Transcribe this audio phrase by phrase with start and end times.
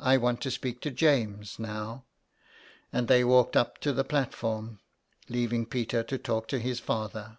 [0.00, 2.04] I want to speak to James now."
[2.90, 4.80] And they walked up to the platform,
[5.28, 7.36] leaving Peter to talk to his father.